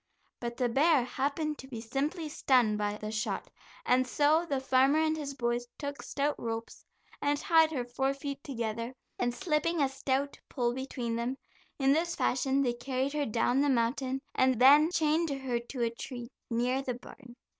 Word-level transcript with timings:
But 0.39 0.57
the 0.57 0.67
bear 0.67 1.03
happened 1.03 1.59
to 1.59 1.67
be 1.67 1.79
simply 1.79 2.27
stunned 2.27 2.79
by 2.79 2.97
the 2.97 3.11
shot, 3.11 3.51
and 3.85 4.07
so 4.07 4.47
the 4.49 4.59
farmer 4.59 4.97
and 4.97 5.15
his 5.15 5.35
boys 5.35 5.67
took 5.77 6.01
stout 6.01 6.33
ropes 6.39 6.83
and 7.21 7.37
tied 7.37 7.71
her 7.71 7.85
four 7.85 8.15
feet 8.15 8.43
together 8.43 8.95
and 9.19 9.31
slipping 9.31 9.79
a 9.79 9.87
stout 9.87 10.39
pole 10.49 10.73
between 10.73 11.17
them, 11.17 11.37
in 11.77 11.93
this 11.93 12.15
fashion 12.15 12.63
they 12.63 12.73
carried 12.73 13.13
her 13.13 13.27
down 13.27 13.61
the 13.61 13.69
mountain, 13.69 14.21
and 14.33 14.59
then 14.59 14.89
chained 14.89 15.29
her 15.29 15.59
to 15.59 15.83
a 15.83 15.91
tree 15.91 16.29
near 16.49 16.81
the 16.81 16.95
barn. 16.95 17.35